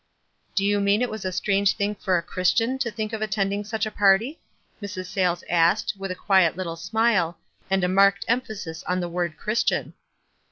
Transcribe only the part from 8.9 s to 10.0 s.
the word "Christian."